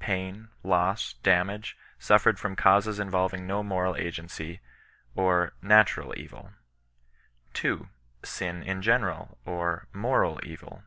[0.00, 4.60] Pain, loss, damage, suffered from causes involving no moral agency,
[5.14, 6.54] or natural evil,
[7.52, 7.90] 2.
[8.22, 10.84] Sin in general, or moral eoil.